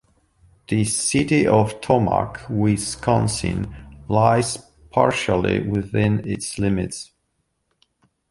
[0.67, 3.71] The city of Tomah, Wisconsin
[4.07, 4.57] lies
[4.89, 7.11] partially within its limits.